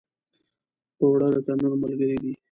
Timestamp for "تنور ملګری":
1.45-2.17